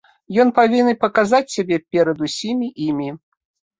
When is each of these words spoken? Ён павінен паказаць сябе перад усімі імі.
Ён 0.43 0.53
павінен 0.59 0.97
паказаць 1.03 1.53
сябе 1.55 1.77
перад 1.97 2.17
усімі 2.29 2.67
імі. 2.91 3.09